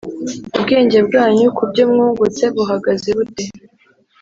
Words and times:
ubwenge 0.55 0.97
bwanyu 1.07 1.47
ku 1.57 1.63
byo 1.71 1.83
mwungutse 1.91 2.43
buhagaze 2.55 3.09
bute 3.17 3.45